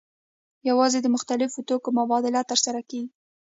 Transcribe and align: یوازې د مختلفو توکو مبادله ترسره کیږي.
یوازې 0.69 0.99
د 1.01 1.07
مختلفو 1.15 1.59
توکو 1.67 1.89
مبادله 1.99 2.41
ترسره 2.51 2.81
کیږي. 2.89 3.09